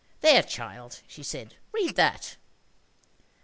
[0.21, 2.35] "There, child," she said, "read that."